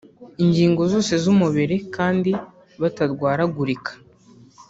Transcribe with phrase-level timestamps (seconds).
[0.43, 2.31] ingingo zose z’umubiri kandi
[2.81, 3.91] batarwaragurika